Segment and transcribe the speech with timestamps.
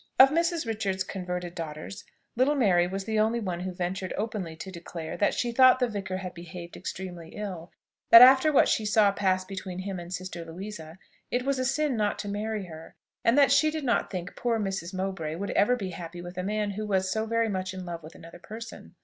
[0.17, 0.65] Of Mrs.
[0.65, 2.05] Richards's converted daughters,
[2.35, 5.87] little Mary was the only one who ventured openly to declare that she thought the
[5.87, 7.71] vicar had behaved extremely ill;
[8.09, 10.97] that after what she saw pass between him and sister Louisa,
[11.29, 14.57] it was a sin not to marry her; and that she did not think poor
[14.57, 14.91] Mrs.
[14.91, 18.01] Mowbray would ever be happy with a man who was so very much in love
[18.01, 18.95] with another person.